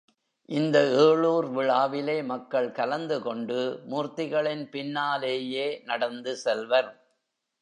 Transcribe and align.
இந்த 0.49 0.77
ஏழூர் 1.01 1.47
விழாவிலே 1.51 2.15
மக்கள்கலந்து 2.21 3.19
கொண்டு 3.19 3.59
மூர்த்திகளின் 3.89 4.65
பின்னாலேயே 4.69 5.81
நடந்து 5.85 6.35
செல்வர். 6.35 6.91